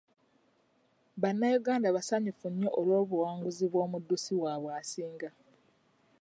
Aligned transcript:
Bannayuganda 1.21 1.87
basanyufu 1.95 2.45
nnyo 2.51 2.69
olw'obuwanguzi 2.79 3.65
bw'omuddusi 3.71 4.33
waabwe 4.41 4.71
asinga. 4.81 5.29